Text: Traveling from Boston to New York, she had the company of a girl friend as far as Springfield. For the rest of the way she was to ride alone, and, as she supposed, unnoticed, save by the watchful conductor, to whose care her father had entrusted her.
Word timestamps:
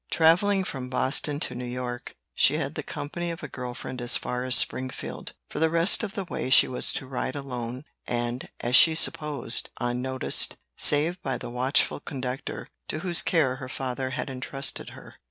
Traveling 0.09 0.63
from 0.63 0.89
Boston 0.89 1.39
to 1.41 1.53
New 1.53 1.63
York, 1.63 2.15
she 2.33 2.55
had 2.55 2.73
the 2.73 2.81
company 2.81 3.29
of 3.29 3.43
a 3.43 3.47
girl 3.47 3.75
friend 3.75 4.01
as 4.01 4.17
far 4.17 4.43
as 4.43 4.55
Springfield. 4.55 5.33
For 5.47 5.59
the 5.59 5.69
rest 5.69 6.01
of 6.01 6.15
the 6.15 6.23
way 6.23 6.49
she 6.49 6.67
was 6.67 6.91
to 6.93 7.05
ride 7.05 7.35
alone, 7.35 7.85
and, 8.07 8.49
as 8.61 8.75
she 8.75 8.95
supposed, 8.95 9.69
unnoticed, 9.79 10.57
save 10.75 11.21
by 11.21 11.37
the 11.37 11.51
watchful 11.51 11.99
conductor, 11.99 12.67
to 12.87 13.01
whose 13.01 13.21
care 13.21 13.57
her 13.57 13.69
father 13.69 14.09
had 14.09 14.27
entrusted 14.27 14.89
her. 14.97 15.17